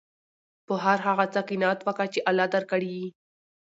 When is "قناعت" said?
1.49-1.79